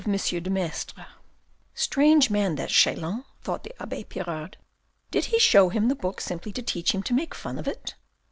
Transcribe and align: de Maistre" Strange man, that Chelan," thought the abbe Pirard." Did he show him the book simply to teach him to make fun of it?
de 0.03 0.49
Maistre" 0.49 1.05
Strange 1.87 2.31
man, 2.31 2.55
that 2.55 2.71
Chelan," 2.71 3.23
thought 3.43 3.63
the 3.63 3.79
abbe 3.79 4.03
Pirard." 4.05 4.57
Did 5.11 5.25
he 5.25 5.37
show 5.37 5.69
him 5.69 5.89
the 5.89 5.95
book 5.95 6.19
simply 6.21 6.51
to 6.53 6.63
teach 6.63 6.91
him 6.91 7.03
to 7.03 7.13
make 7.13 7.35
fun 7.35 7.59
of 7.59 7.67
it? 7.67 7.93